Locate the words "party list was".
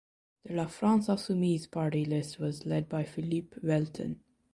1.69-2.65